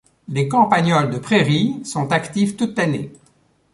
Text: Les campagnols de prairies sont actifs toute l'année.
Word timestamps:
Les 0.29 0.47
campagnols 0.47 1.11
de 1.11 1.19
prairies 1.19 1.85
sont 1.85 2.11
actifs 2.11 2.57
toute 2.57 2.75
l'année. 2.75 3.13